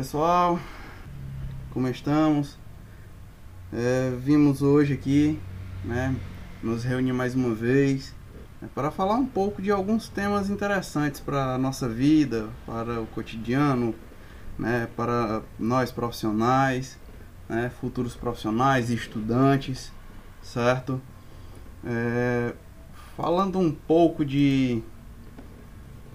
pessoal, 0.00 0.58
como 1.74 1.86
estamos? 1.86 2.56
É, 3.70 4.10
vimos 4.18 4.62
hoje 4.62 4.94
aqui, 4.94 5.38
né, 5.84 6.16
nos 6.62 6.84
reunir 6.84 7.12
mais 7.12 7.34
uma 7.34 7.54
vez 7.54 8.14
né, 8.62 8.68
para 8.74 8.90
falar 8.90 9.16
um 9.16 9.26
pouco 9.26 9.60
de 9.60 9.70
alguns 9.70 10.08
temas 10.08 10.48
interessantes 10.48 11.20
para 11.20 11.54
a 11.54 11.58
nossa 11.58 11.86
vida, 11.86 12.48
para 12.64 12.98
o 12.98 13.06
cotidiano, 13.08 13.94
né, 14.58 14.88
para 14.96 15.42
nós 15.58 15.92
profissionais, 15.92 16.98
né, 17.46 17.70
futuros 17.78 18.16
profissionais 18.16 18.88
estudantes, 18.88 19.92
certo? 20.42 20.98
É, 21.84 22.54
falando 23.18 23.58
um 23.58 23.70
pouco 23.70 24.24
de 24.24 24.82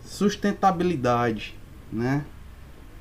sustentabilidade, 0.04 1.56
né? 1.94 2.26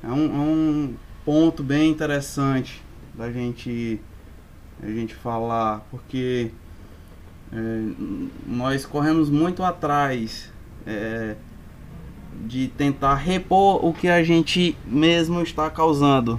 É 0.07 0.13
um, 0.13 0.27
é 0.27 0.39
um 0.39 0.95
ponto 1.25 1.63
bem 1.63 1.91
interessante 1.91 2.83
da 3.15 3.33
gente 3.33 4.01
a 4.83 4.89
gente 4.89 5.15
falar 5.15 5.87
porque 5.91 6.51
é, 7.53 7.83
nós 8.47 8.85
corremos 8.85 9.31
muito 9.31 9.63
atrás 9.63 10.53
é, 10.87 11.37
de 12.47 12.69
tentar 12.69 13.15
repor 13.15 13.85
o 13.85 13.93
que 13.95 14.09
a 14.09 14.23
gente 14.23 14.77
mesmo 14.85 15.41
está 15.41 15.71
causando, 15.71 16.39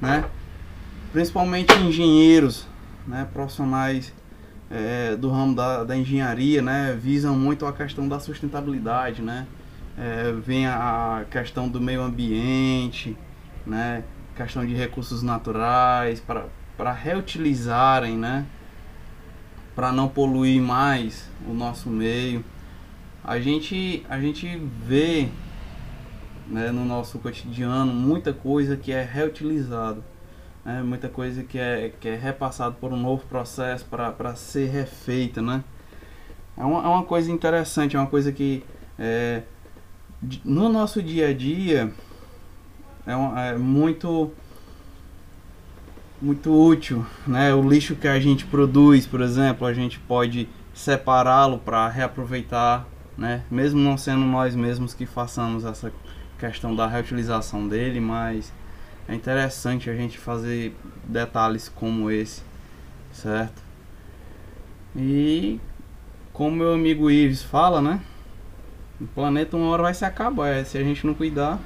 né? 0.00 0.24
Principalmente 1.12 1.72
engenheiros, 1.74 2.66
né? 3.06 3.28
Profissionais 3.32 4.12
é, 4.70 5.14
do 5.14 5.30
ramo 5.30 5.54
da, 5.54 5.84
da 5.84 5.96
engenharia, 5.96 6.62
né? 6.62 6.98
Visam 7.00 7.36
muito 7.36 7.66
a 7.66 7.72
questão 7.72 8.08
da 8.08 8.18
sustentabilidade, 8.18 9.20
né? 9.22 9.46
É, 9.98 10.32
vem 10.32 10.66
a 10.66 11.24
questão 11.30 11.68
do 11.68 11.80
meio 11.80 12.02
ambiente, 12.02 13.16
né? 13.66 14.04
questão 14.36 14.64
de 14.64 14.74
recursos 14.74 15.22
naturais 15.22 16.20
para 16.76 16.92
reutilizarem, 16.92 18.16
né? 18.16 18.46
para 19.74 19.92
não 19.92 20.08
poluir 20.08 20.60
mais 20.60 21.28
o 21.46 21.52
nosso 21.52 21.88
meio. 21.88 22.44
A 23.22 23.38
gente, 23.38 24.04
a 24.08 24.18
gente 24.18 24.60
vê 24.84 25.28
né, 26.46 26.70
no 26.70 26.84
nosso 26.84 27.18
cotidiano 27.18 27.92
muita 27.92 28.32
coisa 28.32 28.76
que 28.76 28.92
é 28.92 29.02
reutilizado, 29.02 30.02
né, 30.64 30.82
muita 30.82 31.08
coisa 31.08 31.42
que 31.44 31.58
é, 31.58 31.92
que 32.00 32.08
é 32.08 32.16
repassado 32.16 32.76
por 32.80 32.92
um 32.92 32.96
novo 32.96 33.24
processo 33.26 33.86
para 33.86 34.34
ser 34.34 34.68
refeita. 34.68 35.40
Né? 35.40 35.62
É, 36.56 36.64
uma, 36.64 36.82
é 36.82 36.88
uma 36.88 37.04
coisa 37.04 37.30
interessante, 37.30 37.96
é 37.96 37.98
uma 37.98 38.08
coisa 38.08 38.32
que 38.32 38.64
é, 38.98 39.42
no 40.44 40.68
nosso 40.68 41.02
dia 41.02 41.28
a 41.28 41.34
dia 41.34 41.92
é, 43.06 43.16
um, 43.16 43.38
é, 43.38 43.56
muito 43.56 44.32
muito 46.20 46.52
útil, 46.52 47.04
né? 47.26 47.54
O 47.54 47.66
lixo 47.66 47.96
que 47.96 48.06
a 48.06 48.20
gente 48.20 48.44
produz, 48.44 49.06
por 49.06 49.22
exemplo, 49.22 49.66
a 49.66 49.72
gente 49.72 49.98
pode 49.98 50.46
separá-lo 50.74 51.58
para 51.58 51.88
reaproveitar, 51.88 52.86
né? 53.16 53.42
Mesmo 53.50 53.80
não 53.80 53.96
sendo 53.96 54.20
nós 54.26 54.54
mesmos 54.54 54.92
que 54.92 55.06
façamos 55.06 55.64
essa 55.64 55.90
questão 56.38 56.76
da 56.76 56.86
reutilização 56.86 57.66
dele, 57.66 58.00
mas 58.00 58.52
é 59.08 59.14
interessante 59.14 59.88
a 59.88 59.94
gente 59.94 60.18
fazer 60.18 60.76
detalhes 61.04 61.70
como 61.70 62.10
esse, 62.10 62.42
certo? 63.12 63.62
E 64.94 65.58
como 66.34 66.56
meu 66.56 66.74
amigo 66.74 67.10
Ives 67.10 67.42
fala, 67.42 67.80
né? 67.80 68.00
O 69.00 69.06
planeta 69.06 69.56
uma 69.56 69.72
hora 69.72 69.84
vai 69.84 69.94
se 69.94 70.04
acabar, 70.04 70.48
é, 70.48 70.64
se 70.64 70.76
a 70.76 70.82
gente 70.82 71.06
não 71.06 71.14
cuidar. 71.14 71.58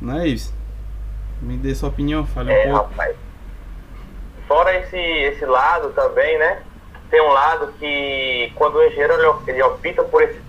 Não 0.00 0.20
é 0.20 0.28
isso? 0.28 0.54
Me 1.40 1.56
dê 1.56 1.74
sua 1.74 1.88
opinião, 1.88 2.26
fale 2.26 2.52
é, 2.52 2.66
um 2.66 2.70
pouco. 2.70 2.90
Rapaz. 2.90 3.16
Fora 4.46 4.76
esse, 4.78 4.96
esse 4.96 5.46
lado 5.46 5.90
também, 5.90 6.38
né? 6.38 6.62
Tem 7.10 7.20
um 7.22 7.32
lado 7.32 7.72
que 7.78 8.52
quando 8.56 8.76
o 8.76 8.84
engenheiro 8.84 9.14
ele, 9.14 9.32
ele 9.46 9.62
opta 9.62 10.04
por 10.04 10.22
esse 10.22 10.40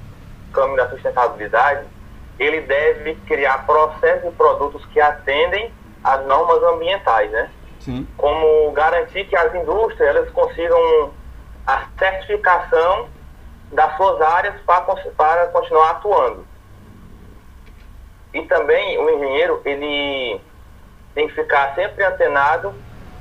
caminho 0.52 0.78
da 0.78 0.90
sustentabilidade, 0.90 1.86
ele 2.38 2.62
deve 2.62 3.16
criar 3.28 3.66
processos 3.66 4.28
e 4.28 4.36
produtos 4.36 4.84
que 4.88 5.00
atendem 5.00 5.72
às 6.04 6.26
normas 6.26 6.62
ambientais, 6.64 7.32
né? 7.32 7.50
Sim. 7.80 8.08
Como 8.18 8.72
garantir 8.74 9.26
que 9.26 9.36
as 9.36 9.54
indústrias 9.56 10.16
elas 10.16 10.30
consigam 10.32 11.12
a 11.66 11.84
certificação 11.98 13.08
das 13.72 13.96
suas 13.96 14.22
áreas 14.22 14.56
para, 14.66 14.82
para 15.16 15.48
continuar 15.48 15.92
atuando. 15.92 16.46
E 18.34 18.42
também 18.44 18.98
o 18.98 19.10
engenheiro, 19.10 19.62
ele 19.66 20.42
tem 21.14 21.28
que 21.28 21.36
ficar 21.36 21.76
sempre 21.76 22.04
antenado 22.04 22.74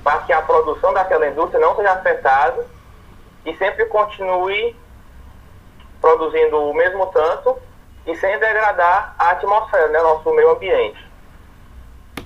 para 0.03 0.19
que 0.23 0.33
a 0.33 0.43
produção 0.43 0.93
daquela 0.93 1.27
indústria 1.27 1.61
não 1.61 1.75
seja 1.77 1.93
afetada 1.93 2.67
e 3.45 3.55
sempre 3.57 3.85
continue 3.87 4.77
produzindo 6.01 6.59
o 6.59 6.75
mesmo 6.75 7.07
tanto 7.07 7.59
e 8.07 8.17
sem 8.17 8.39
degradar 8.39 9.15
a 9.19 9.31
atmosfera, 9.31 9.89
né, 9.89 10.01
nosso 10.01 10.33
meio 10.33 10.51
ambiente. 10.51 11.05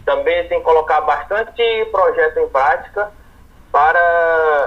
Também 0.04 0.46
tem 0.48 0.58
que 0.58 0.64
colocar 0.64 1.00
bastante 1.00 1.62
projeto 1.90 2.38
em 2.38 2.48
prática 2.48 3.10
para 3.72 3.92
para 3.92 4.63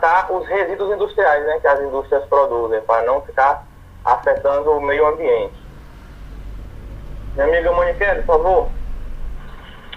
tratar 0.00 0.32
os 0.32 0.46
resíduos 0.48 0.92
industriais 0.94 1.44
né, 1.44 1.60
que 1.60 1.66
as 1.66 1.80
indústrias 1.80 2.24
produzem, 2.24 2.80
para 2.82 3.02
não 3.02 3.20
ficar 3.20 3.62
afetando 4.04 4.72
o 4.72 4.80
meio 4.80 5.06
ambiente. 5.06 5.54
Minha 7.34 7.46
amiga 7.46 7.72
Moniquele, 7.72 8.22
por 8.22 8.38
favor. 8.38 8.68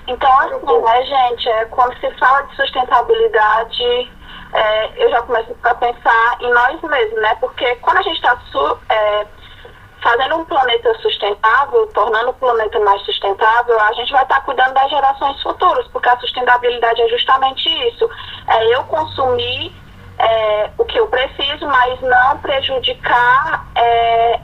Então, 0.05 0.39
assim, 0.39 0.81
né, 0.81 1.05
gente, 1.05 1.49
é, 1.49 1.65
quando 1.65 1.97
se 1.99 2.11
fala 2.19 2.41
de 2.43 2.55
sustentabilidade, 2.57 4.11
é, 4.53 5.03
eu 5.03 5.09
já 5.09 5.21
começo 5.21 5.55
a 5.63 5.75
pensar 5.75 6.37
em 6.41 6.53
nós 6.53 6.81
mesmos, 6.81 7.21
né? 7.21 7.35
Porque 7.39 7.75
quando 7.77 7.97
a 7.97 8.01
gente 8.01 8.17
está 8.17 8.37
é, 8.89 9.25
fazendo 10.01 10.35
um 10.35 10.45
planeta 10.45 10.93
sustentável, 10.99 11.87
tornando 11.93 12.31
o 12.31 12.33
planeta 12.33 12.77
mais 12.81 13.01
sustentável, 13.03 13.79
a 13.79 13.93
gente 13.93 14.11
vai 14.11 14.23
estar 14.23 14.41
cuidando 14.41 14.73
das 14.73 14.89
gerações 14.89 15.41
futuras, 15.41 15.87
porque 15.87 16.09
a 16.09 16.19
sustentabilidade 16.19 17.01
é 17.01 17.07
justamente 17.07 17.67
isso. 17.87 18.09
É 18.47 18.75
eu 18.75 18.83
consumir 18.83 19.73
é, 20.23 20.69
o 20.77 20.85
que 20.85 20.97
eu 20.97 21.07
preciso, 21.07 21.67
mas 21.67 21.99
não 22.01 22.37
prejudicar 22.37 23.67
é, 23.75 24.39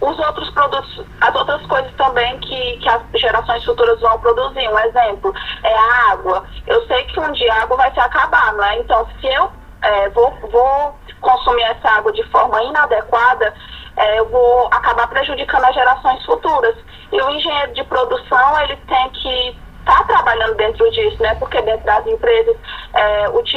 os 0.00 0.18
outros 0.18 0.50
produtos, 0.50 1.04
as 1.20 1.34
outras 1.34 1.64
coisas 1.66 1.92
também 1.96 2.38
que, 2.40 2.76
que 2.76 2.88
as 2.88 3.02
gerações 3.14 3.64
futuras 3.64 3.98
vão 4.00 4.18
produzir. 4.20 4.68
Um 4.68 4.78
exemplo 4.78 5.34
é 5.64 5.74
a 5.74 6.12
água. 6.12 6.44
Eu 6.66 6.86
sei 6.86 7.04
que 7.04 7.18
um 7.18 7.32
dia 7.32 7.52
a 7.52 7.62
água 7.62 7.76
vai 7.78 7.92
se 7.92 8.00
acabar, 8.00 8.52
né? 8.54 8.78
Então, 8.78 9.06
se 9.20 9.26
eu 9.26 9.50
é, 9.82 10.08
vou, 10.10 10.32
vou 10.52 10.94
consumir 11.20 11.62
essa 11.62 11.88
água 11.90 12.12
de 12.12 12.22
forma 12.24 12.62
inadequada, 12.62 13.54
é, 13.96 14.18
eu 14.20 14.28
vou 14.28 14.66
acabar 14.66 15.08
prejudicando 15.08 15.64
as 15.64 15.74
gerações 15.74 16.24
futuras. 16.24 16.76
E 17.10 17.20
o 17.20 17.30
engenheiro 17.30 17.72
de 17.72 17.84
produção, 17.84 18.60
ele 18.60 18.76
tem 18.76 19.10
que 19.10 19.56
estar 19.80 19.98
tá 19.98 20.04
trabalhando 20.04 20.54
dentro 20.56 20.88
disso, 20.90 21.20
né? 21.22 21.34
Porque 21.36 21.60
dentro 21.62 21.84
das 21.86 22.06
empresas 22.06 22.56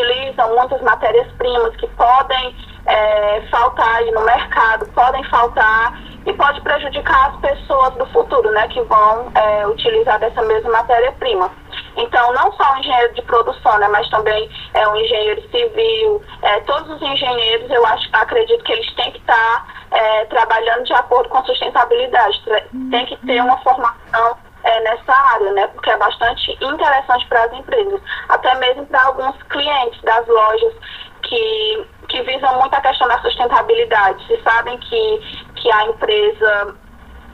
utilizam 0.01 0.55
muitas 0.55 0.81
matérias-primas 0.81 1.75
que 1.75 1.87
podem 1.89 2.55
é, 2.85 3.41
faltar 3.49 3.95
aí 3.97 4.11
no 4.11 4.21
mercado, 4.21 4.85
podem 4.93 5.23
faltar 5.25 6.01
e 6.25 6.33
pode 6.33 6.61
prejudicar 6.61 7.29
as 7.29 7.39
pessoas 7.39 7.93
do 7.95 8.05
futuro, 8.07 8.51
né? 8.51 8.67
Que 8.67 8.81
vão 8.81 9.31
é, 9.35 9.67
utilizar 9.67 10.19
dessa 10.19 10.41
mesma 10.43 10.71
matéria-prima. 10.71 11.51
Então, 11.97 12.33
não 12.33 12.51
só 12.53 12.73
o 12.73 12.77
engenheiro 12.77 13.13
de 13.13 13.21
produção, 13.23 13.77
né, 13.77 13.87
mas 13.89 14.09
também 14.09 14.49
é, 14.73 14.87
o 14.87 14.95
engenheiro 14.95 15.41
civil, 15.49 16.21
é, 16.41 16.59
todos 16.61 16.89
os 16.89 17.01
engenheiros, 17.01 17.69
eu 17.69 17.85
acho, 17.85 18.07
acredito 18.13 18.63
que 18.63 18.71
eles 18.71 18.95
têm 18.95 19.11
que 19.11 19.17
estar 19.17 19.35
tá, 19.35 19.97
é, 19.97 20.25
trabalhando 20.25 20.85
de 20.85 20.93
acordo 20.93 21.27
com 21.27 21.39
a 21.39 21.43
sustentabilidade, 21.43 22.41
tem 22.89 23.05
que 23.07 23.17
ter 23.17 23.41
uma 23.41 23.57
formação 23.57 24.37
é, 24.71 24.79
nessa 24.81 25.13
área, 25.13 25.51
né, 25.53 25.67
porque 25.67 25.89
é 25.89 25.97
bastante 25.97 26.51
interessante 26.61 27.27
para 27.27 27.43
as 27.43 27.53
empresas, 27.53 28.01
até 28.29 28.55
mesmo 28.55 28.85
para 28.87 29.03
alguns 29.03 29.35
clientes 29.43 30.01
das 30.01 30.25
lojas 30.27 30.73
que, 31.23 31.87
que 32.09 32.21
visam 32.23 32.59
muito 32.59 32.73
a 32.73 32.81
questão 32.81 33.07
da 33.07 33.19
sustentabilidade. 33.21 34.25
Se 34.27 34.41
sabem 34.43 34.77
que, 34.77 35.47
que 35.55 35.71
a 35.71 35.85
empresa 35.85 36.75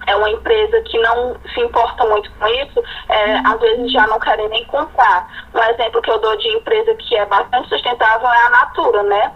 é 0.08 0.16
uma 0.16 0.30
empresa 0.30 0.82
que 0.84 0.98
não 1.00 1.36
se 1.54 1.60
importa 1.60 2.06
muito 2.06 2.32
com 2.34 2.48
isso, 2.48 2.82
é, 3.10 3.36
às 3.46 3.60
vezes 3.60 3.92
já 3.92 4.08
não 4.08 4.20
querem 4.20 4.48
nem 4.50 4.64
comprar. 4.66 5.28
Um 5.54 5.62
exemplo 5.64 6.02
que 6.02 6.10
eu 6.10 6.20
dou 6.20 6.36
de 6.38 6.48
empresa 6.50 6.96
que 6.96 7.16
é 7.16 7.26
bastante 7.26 7.68
sustentável 7.68 8.28
é 8.28 8.46
a 8.46 8.50
Natura, 8.50 9.04
né? 9.04 9.32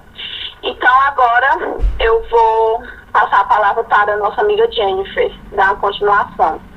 Então 0.63 1.01
agora 1.01 1.77
eu 2.00 2.24
vou 2.30 2.83
passar 3.12 3.42
a 3.42 3.45
palavra 3.45 3.83
para 3.83 4.13
a 4.13 4.18
nossa 4.18 4.42
amiga 4.42 4.71
Jennifer, 4.71 5.31
dar 5.51 5.75
continuação. 5.75 6.71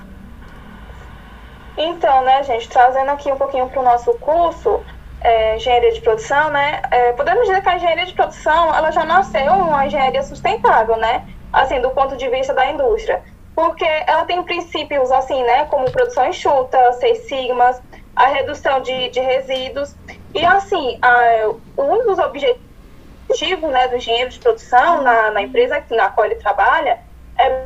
Então, 1.76 2.22
né, 2.22 2.42
gente, 2.44 2.68
trazendo 2.68 3.10
aqui 3.10 3.30
um 3.30 3.36
pouquinho 3.36 3.68
para 3.68 3.80
o 3.80 3.84
nosso 3.84 4.14
curso, 4.14 4.80
é, 5.20 5.56
engenharia 5.56 5.92
de 5.92 6.00
produção, 6.00 6.50
né, 6.50 6.82
é, 6.90 7.12
podemos 7.12 7.46
dizer 7.46 7.62
que 7.62 7.68
a 7.68 7.76
engenharia 7.76 8.06
de 8.06 8.12
produção, 8.12 8.74
ela 8.74 8.90
já 8.90 9.04
nasceu 9.04 9.52
uma 9.52 9.86
engenharia 9.86 10.22
sustentável, 10.22 10.96
né, 10.96 11.26
assim, 11.52 11.80
do 11.80 11.90
ponto 11.90 12.16
de 12.16 12.28
vista 12.28 12.52
da 12.54 12.70
indústria. 12.70 13.22
porque 13.54 13.84
ela 13.84 14.24
tem 14.24 14.42
princípios 14.42 15.12
assim, 15.12 15.40
né, 15.44 15.64
como 15.66 15.88
produção 15.90 16.26
enxuta, 16.26 16.92
seis 16.94 17.28
sigmas, 17.28 17.80
a 18.16 18.26
redução 18.26 18.80
de, 18.80 19.10
de 19.10 19.20
resíduos, 19.20 19.94
e 20.34 20.44
assim, 20.44 20.98
a, 21.00 21.50
um 21.78 22.04
dos 22.04 22.18
objetivos, 22.18 23.70
né, 23.70 23.88
do 23.88 23.96
engenheiro 23.96 24.30
de 24.30 24.40
produção 24.40 25.02
na, 25.02 25.30
na 25.30 25.42
empresa 25.42 25.82
na 25.90 26.10
qual 26.10 26.26
ele 26.26 26.34
trabalha 26.34 26.98
é 27.38 27.64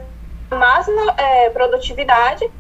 máxima 0.51 1.15
é, 1.17 1.51
produtividade 1.51 2.51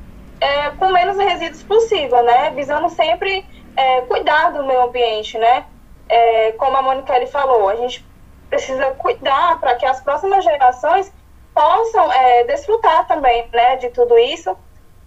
é, 0.40 0.70
com 0.72 0.88
menos 0.90 1.16
resíduos 1.16 1.62
possível, 1.62 2.22
né, 2.22 2.50
visando 2.50 2.88
sempre 2.90 3.44
é, 3.76 4.02
cuidar 4.02 4.50
do 4.52 4.64
meio 4.64 4.82
ambiente, 4.82 5.36
né, 5.38 5.66
é, 6.08 6.52
como 6.52 6.76
a 6.76 7.16
ele 7.16 7.26
falou, 7.26 7.68
a 7.68 7.76
gente 7.76 8.06
precisa 8.48 8.92
cuidar 8.92 9.60
para 9.60 9.74
que 9.74 9.84
as 9.84 10.00
próximas 10.00 10.42
gerações 10.42 11.12
possam 11.54 12.12
é, 12.12 12.44
desfrutar 12.44 13.06
também, 13.06 13.48
né, 13.52 13.76
de 13.76 13.90
tudo 13.90 14.16
isso. 14.18 14.56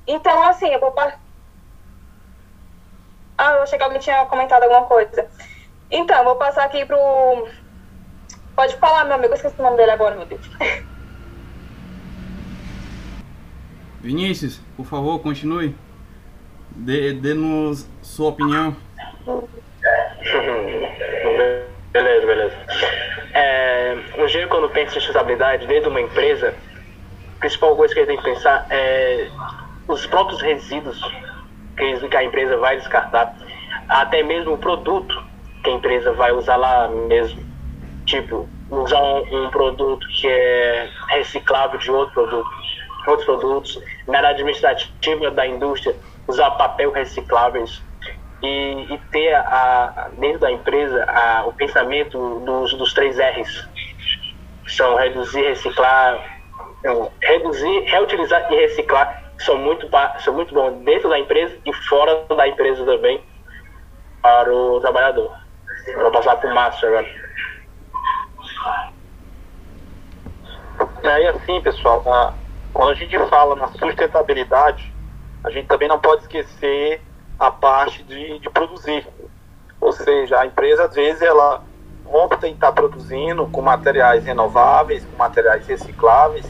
Então, 0.05 0.43
assim, 0.43 0.67
eu 0.67 0.79
vou... 0.79 0.93
Ah, 3.37 3.53
eu 3.53 3.63
achei 3.63 3.77
que 3.77 3.83
alguém 3.83 3.99
tinha 3.99 4.25
comentado 4.25 4.63
alguma 4.63 4.85
coisa. 4.85 5.29
Então, 5.89 6.23
vou 6.23 6.35
passar 6.35 6.65
aqui 6.65 6.85
pro... 6.85 6.97
Pode 8.55 8.75
falar, 8.77 9.05
meu 9.05 9.15
amigo, 9.15 9.33
eu 9.33 9.35
esqueci 9.35 9.55
o 9.59 9.63
nome 9.63 9.77
dele 9.77 9.91
agora, 9.91 10.15
meu 10.15 10.25
Deus. 10.25 10.49
Vinícius, 14.01 14.59
por 14.75 14.85
favor, 14.85 15.19
continue. 15.19 15.75
Dê-nos 16.71 17.87
sua 18.01 18.29
opinião. 18.29 18.75
Beleza, 21.91 22.25
beleza. 22.25 22.55
É, 23.33 23.97
engenheiro, 24.17 24.49
quando 24.49 24.69
pensa 24.69 24.97
em 24.97 25.01
sustentabilidade 25.01 25.67
dentro 25.67 25.83
de 25.83 25.89
uma 25.89 25.99
empresa, 25.99 26.55
a 27.35 27.39
principal 27.39 27.75
coisa 27.75 27.93
que 27.93 27.99
ele 27.99 28.07
tem 28.07 28.17
que 28.17 28.23
pensar 28.23 28.65
é 28.69 29.27
os 29.87 30.05
próprios 30.05 30.41
resíduos 30.41 31.01
que 31.75 32.15
a 32.15 32.23
empresa 32.23 32.55
vai 32.57 32.77
descartar, 32.77 33.35
até 33.89 34.23
mesmo 34.23 34.53
o 34.53 34.57
produto 34.57 35.21
que 35.63 35.69
a 35.69 35.73
empresa 35.73 36.13
vai 36.13 36.31
usar 36.31 36.55
lá 36.55 36.87
mesmo. 36.87 37.43
Tipo, 38.05 38.47
usar 38.69 39.01
um, 39.01 39.45
um 39.45 39.49
produto 39.49 40.07
que 40.07 40.27
é 40.27 40.89
reciclável 41.09 41.77
de 41.77 41.91
outro 41.91 42.13
produto, 42.13 42.49
outros 43.07 43.25
produtos. 43.25 43.79
Na 44.11 44.17
área 44.17 44.29
administrativa 44.31 45.31
da 45.31 45.47
indústria, 45.47 45.95
usar 46.27 46.51
papel 46.51 46.91
recicláveis 46.91 47.81
e, 48.43 48.93
e 48.93 48.97
ter 49.09 49.33
a, 49.33 50.09
dentro 50.17 50.39
da 50.39 50.51
empresa 50.51 51.05
a, 51.07 51.45
o 51.45 51.53
pensamento 51.53 52.41
dos, 52.41 52.73
dos 52.73 52.93
três 52.93 53.17
R's, 53.17 53.69
que 54.65 54.71
são 54.73 54.95
reduzir, 54.95 55.43
reciclar, 55.43 56.21
não, 56.83 57.09
reduzir, 57.21 57.79
reutilizar 57.85 58.51
e 58.51 58.55
reciclar, 58.57 59.33
são 59.39 59.57
muito, 59.57 59.89
são 60.19 60.33
muito 60.33 60.53
bons 60.53 60.83
dentro 60.83 61.09
da 61.09 61.17
empresa 61.17 61.57
e 61.65 61.73
fora 61.73 62.25
da 62.35 62.47
empresa 62.49 62.83
também 62.85 63.23
para 64.21 64.53
o 64.53 64.81
trabalhador. 64.81 65.31
Vou 65.95 66.11
passar 66.11 66.35
para 66.35 66.51
o 66.51 66.53
Márcio 66.53 66.87
agora. 66.89 67.07
E 71.03 71.27
assim, 71.27 71.61
pessoal, 71.61 72.40
quando 72.73 72.91
a 72.91 72.95
gente 72.95 73.17
fala 73.27 73.55
na 73.55 73.67
sustentabilidade, 73.67 74.91
a 75.43 75.49
gente 75.49 75.67
também 75.67 75.87
não 75.87 75.99
pode 75.99 76.21
esquecer 76.21 77.01
a 77.39 77.49
parte 77.49 78.03
de, 78.03 78.39
de 78.39 78.49
produzir. 78.49 79.07
Ou 79.79 79.91
seja, 79.91 80.39
a 80.39 80.45
empresa, 80.45 80.85
às 80.85 80.93
vezes, 80.93 81.21
ela 81.21 81.63
opta 82.05 82.47
em 82.47 82.53
estar 82.53 82.71
produzindo 82.71 83.47
com 83.47 83.61
materiais 83.61 84.25
renováveis, 84.25 85.05
com 85.05 85.17
materiais 85.17 85.65
recicláveis, 85.65 86.45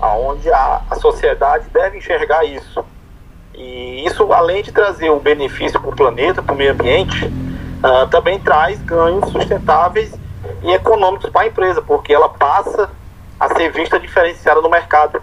aonde 0.00 0.50
a, 0.50 0.82
a 0.90 0.94
sociedade 0.96 1.68
deve 1.70 1.98
enxergar 1.98 2.44
isso. 2.44 2.84
E 3.54 4.04
isso, 4.06 4.32
além 4.32 4.62
de 4.62 4.72
trazer 4.72 5.10
um 5.10 5.18
benefício 5.18 5.80
para 5.80 5.90
o 5.90 5.96
planeta, 5.96 6.42
para 6.42 6.54
o 6.54 6.56
meio 6.56 6.72
ambiente, 6.72 7.26
uh, 7.26 8.08
também 8.08 8.40
traz 8.40 8.80
ganhos 8.82 9.28
sustentáveis 9.30 10.12
e 10.62 10.72
econômicos 10.72 11.30
para 11.30 11.42
a 11.42 11.46
empresa, 11.46 11.82
porque 11.82 12.12
ela 12.12 12.28
passa 12.28 12.90
a 13.38 13.54
ser 13.54 13.70
vista 13.70 14.00
diferenciada 14.00 14.60
no 14.60 14.68
mercado. 14.68 15.22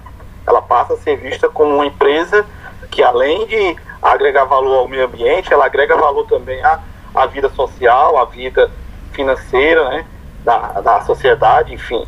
Ela 0.51 0.61
passa 0.61 0.95
a 0.95 0.97
ser 0.97 1.15
vista 1.15 1.47
como 1.47 1.73
uma 1.73 1.85
empresa 1.85 2.45
que, 2.89 3.01
além 3.01 3.47
de 3.47 3.77
agregar 4.01 4.43
valor 4.43 4.79
ao 4.79 4.87
meio 4.87 5.05
ambiente, 5.05 5.53
ela 5.53 5.65
agrega 5.65 5.95
valor 5.95 6.27
também 6.27 6.61
à, 6.61 6.77
à 7.15 7.25
vida 7.25 7.47
social, 7.51 8.17
à 8.17 8.25
vida 8.25 8.69
financeira 9.13 9.89
né, 9.89 10.05
da, 10.43 10.57
da 10.81 11.01
sociedade, 11.01 11.73
enfim. 11.73 12.05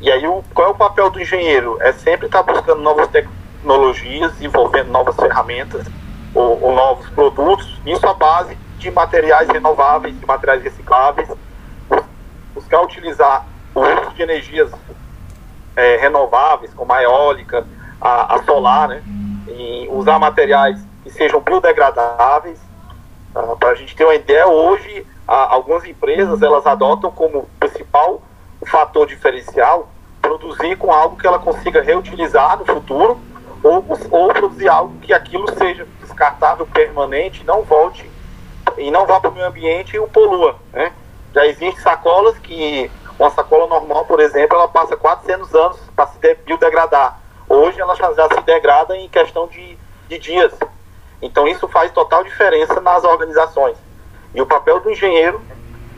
E 0.00 0.08
aí, 0.08 0.24
o, 0.24 0.44
qual 0.54 0.68
é 0.68 0.70
o 0.70 0.74
papel 0.76 1.10
do 1.10 1.20
engenheiro? 1.20 1.78
É 1.80 1.90
sempre 1.90 2.26
estar 2.26 2.44
buscando 2.44 2.80
novas 2.80 3.08
tecnologias, 3.08 4.34
desenvolvendo 4.34 4.92
novas 4.92 5.16
ferramentas 5.16 5.84
ou, 6.32 6.62
ou 6.62 6.72
novos 6.72 7.08
produtos, 7.10 7.76
isso 7.84 8.06
à 8.06 8.14
base 8.14 8.56
de 8.78 8.88
materiais 8.88 9.48
renováveis, 9.48 10.18
de 10.18 10.24
materiais 10.24 10.62
recicláveis, 10.62 11.28
buscar 12.54 12.82
utilizar 12.82 13.44
o 13.74 13.80
uso 13.80 14.14
de 14.14 14.22
energias 14.22 14.70
é, 15.74 15.96
renováveis, 15.96 16.72
como 16.72 16.92
a 16.92 17.02
eólica, 17.02 17.66
a, 18.00 18.42
solar, 18.44 18.88
né? 18.88 19.02
E 19.48 19.88
usar 19.90 20.18
materiais 20.18 20.80
que 21.02 21.10
sejam 21.10 21.40
biodegradáveis. 21.40 22.58
Uh, 23.34 23.52
ah, 23.52 23.56
Para 23.58 23.70
a 23.70 23.74
gente 23.74 23.94
ter 23.94 24.04
uma 24.04 24.14
ideia, 24.14 24.46
hoje 24.46 25.06
algumas 25.26 25.84
empresas 25.84 26.42
elas 26.42 26.66
adotam 26.66 27.12
como 27.12 27.48
principal 27.60 28.20
fator 28.66 29.06
diferencial 29.06 29.88
produzir 30.20 30.76
com 30.76 30.92
algo 30.92 31.16
que 31.16 31.26
ela 31.26 31.38
consiga 31.38 31.82
reutilizar 31.82 32.58
no 32.58 32.64
futuro 32.64 33.20
ou, 33.62 33.84
ou 34.10 34.28
produzir 34.28 34.68
algo 34.68 34.98
que 35.00 35.12
aquilo 35.12 35.50
seja 35.56 35.86
descartável, 36.00 36.66
permanente, 36.66 37.44
não 37.44 37.62
volte 37.62 38.10
e 38.76 38.90
não 38.90 39.06
vá 39.06 39.20
para 39.20 39.30
o 39.30 39.32
meio 39.32 39.46
ambiente 39.46 39.96
e 39.96 39.98
o 39.98 40.08
polua. 40.08 40.56
Né? 40.72 40.92
Já 41.34 41.46
existem 41.46 41.76
sacolas 41.76 42.38
que 42.38 42.90
uma 43.18 43.30
sacola 43.30 43.66
normal, 43.66 44.04
por 44.06 44.20
exemplo, 44.20 44.56
ela 44.56 44.68
passa 44.68 44.96
400 44.96 45.54
anos 45.54 45.78
para 45.94 46.06
se 46.06 46.34
biodegradar. 46.46 47.20
Hoje 47.50 47.80
ela 47.80 47.96
já, 47.96 48.12
já 48.12 48.28
se 48.28 48.40
degrada 48.42 48.96
em 48.96 49.08
questão 49.08 49.48
de, 49.48 49.76
de 50.08 50.18
dias. 50.20 50.52
Então 51.20 51.48
isso 51.48 51.66
faz 51.66 51.90
total 51.90 52.22
diferença 52.22 52.80
nas 52.80 53.02
organizações. 53.02 53.76
E 54.32 54.40
o 54.40 54.46
papel 54.46 54.78
do 54.78 54.88
engenheiro, 54.88 55.42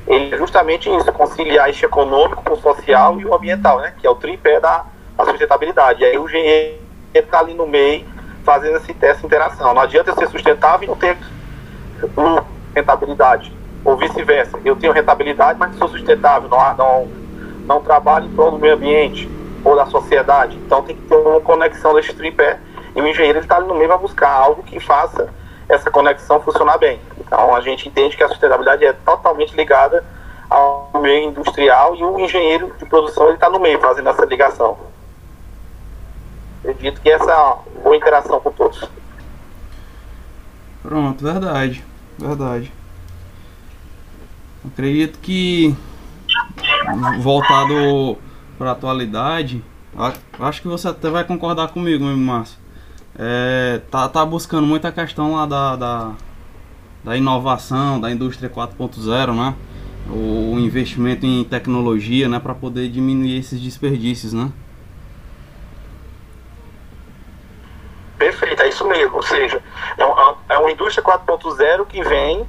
ele 0.06 0.34
é 0.34 0.38
justamente 0.38 0.88
isso, 0.88 1.12
conciliar 1.12 1.68
esse 1.68 1.84
econômico 1.84 2.42
com 2.42 2.54
o 2.54 2.60
social 2.62 3.20
e 3.20 3.26
o 3.26 3.34
ambiental, 3.34 3.80
né? 3.80 3.92
Que 4.00 4.06
é 4.06 4.10
o 4.10 4.14
tripé 4.14 4.60
da, 4.60 4.86
da 5.14 5.26
sustentabilidade. 5.26 6.00
E 6.00 6.06
aí 6.06 6.16
o 6.16 6.24
engenheiro 6.24 6.78
está 7.12 7.40
ali 7.40 7.52
no 7.52 7.66
meio 7.66 8.06
fazendo 8.42 8.78
esse, 8.78 8.96
essa 9.02 9.26
interação. 9.26 9.74
Não 9.74 9.82
adianta 9.82 10.10
eu 10.10 10.14
ser 10.14 10.28
sustentável 10.28 10.84
e 10.84 10.86
não 10.86 10.96
ter 10.96 11.18
rentabilidade. 12.74 13.54
Ou 13.84 13.98
vice-versa. 13.98 14.58
Eu 14.64 14.74
tenho 14.74 14.94
rentabilidade, 14.94 15.58
mas 15.58 15.72
não 15.72 15.78
sou 15.80 15.88
sustentável, 15.88 16.48
não, 16.48 16.76
não, 16.76 17.08
não 17.66 17.82
trabalho 17.82 18.24
em 18.24 18.34
prol 18.34 18.52
do 18.52 18.58
meio 18.58 18.72
ambiente 18.72 19.41
ou 19.64 19.76
da 19.76 19.86
sociedade. 19.86 20.56
Então 20.56 20.82
tem 20.82 20.96
que 20.96 21.02
ter 21.02 21.14
uma 21.14 21.40
conexão 21.40 21.94
desse 21.94 22.14
tripé 22.14 22.58
e 22.94 23.00
o 23.00 23.06
engenheiro 23.06 23.38
está 23.38 23.56
ali 23.56 23.66
no 23.66 23.74
meio 23.74 23.88
para 23.88 23.98
buscar 23.98 24.30
algo 24.30 24.62
que 24.62 24.78
faça 24.80 25.32
essa 25.68 25.90
conexão 25.90 26.40
funcionar 26.40 26.78
bem. 26.78 27.00
Então 27.18 27.54
a 27.54 27.60
gente 27.60 27.88
entende 27.88 28.16
que 28.16 28.22
a 28.22 28.28
sustentabilidade 28.28 28.84
é 28.84 28.92
totalmente 28.92 29.54
ligada 29.54 30.04
ao 30.50 30.90
meio 31.00 31.28
industrial 31.28 31.96
e 31.96 32.04
o 32.04 32.20
engenheiro 32.20 32.74
de 32.78 32.84
produção 32.84 33.32
está 33.32 33.48
no 33.48 33.58
meio 33.58 33.80
fazendo 33.80 34.08
essa 34.08 34.24
ligação. 34.24 34.76
Acredito 36.60 37.00
que 37.00 37.10
essa 37.10 37.30
é 37.30 37.34
uma 37.34 37.58
boa 37.82 37.96
interação 37.96 38.38
com 38.40 38.52
todos. 38.52 38.88
Pronto, 40.82 41.24
verdade, 41.24 41.84
verdade. 42.18 42.72
Acredito 44.64 45.18
que 45.18 45.74
voltado 47.20 48.18
para 48.62 48.70
atualidade, 48.70 49.60
acho 50.38 50.62
que 50.62 50.68
você 50.68 50.86
até 50.86 51.10
vai 51.10 51.24
concordar 51.24 51.68
comigo, 51.68 52.04
meu 52.04 52.16
Márcio 52.16 52.62
é, 53.18 53.80
tá, 53.90 54.08
tá 54.08 54.24
buscando 54.24 54.66
muita 54.66 54.92
questão 54.92 55.34
lá 55.34 55.46
da, 55.46 55.76
da, 55.76 56.12
da 57.02 57.16
inovação, 57.16 58.00
da 58.00 58.08
indústria 58.10 58.48
4.0, 58.48 59.34
né? 59.34 59.54
O, 60.08 60.54
o, 60.54 60.58
investimento 60.60 61.26
em 61.26 61.44
tecnologia, 61.44 62.28
né? 62.28 62.38
Para 62.38 62.54
poder 62.54 62.88
diminuir 62.88 63.38
esses 63.38 63.60
desperdícios, 63.60 64.32
né? 64.32 64.50
Perfeito, 68.16 68.62
é 68.62 68.68
isso 68.68 68.86
mesmo. 68.86 69.16
Ou 69.16 69.22
seja, 69.22 69.60
é 69.98 70.04
uma, 70.04 70.36
é 70.48 70.58
uma 70.58 70.70
indústria 70.70 71.04
4.0 71.04 71.86
que 71.86 72.02
vem 72.02 72.46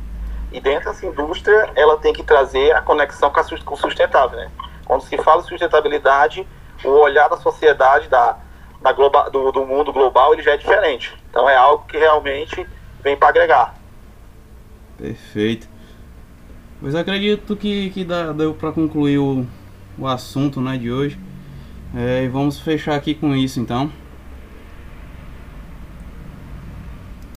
e 0.51 0.62
dentro 0.62 0.91
dessa 0.91 1.05
indústria 1.05 1.72
ela 1.75 1.98
tem 1.98 2.13
que 2.13 2.24
trazer 2.24 2.72
a 2.75 2.82
conexão 2.82 3.32
com, 3.32 3.39
a, 3.39 3.77
sustentável, 3.77 4.38
né? 4.38 4.51
Quando 4.85 5.01
se 5.01 5.17
fala 5.17 5.41
em 5.41 5.45
sustentabilidade, 5.45 6.47
o 6.83 6.89
olhar 6.89 7.29
da 7.29 7.37
sociedade, 7.37 8.07
da, 8.09 8.37
da 8.81 8.91
globa, 8.91 9.29
do, 9.29 9.51
do 9.51 9.65
mundo 9.65 9.93
global 9.93 10.33
ele 10.33 10.41
já 10.41 10.51
é 10.51 10.57
diferente. 10.57 11.13
Então 11.29 11.49
é 11.49 11.55
algo 11.55 11.85
que 11.87 11.97
realmente 11.97 12.67
vem 13.01 13.15
para 13.15 13.29
agregar. 13.29 13.75
Perfeito. 14.97 15.67
Pois 16.79 16.95
acredito 16.95 17.55
que, 17.55 17.89
que 17.91 18.03
dá, 18.03 18.31
deu 18.31 18.53
para 18.53 18.71
concluir 18.71 19.17
o, 19.17 19.45
o 19.97 20.07
assunto 20.07 20.59
né, 20.59 20.77
de 20.77 20.91
hoje. 20.91 21.17
É, 21.95 22.23
e 22.23 22.27
vamos 22.27 22.59
fechar 22.59 22.95
aqui 22.95 23.13
com 23.13 23.35
isso 23.35 23.59
então. 23.59 23.91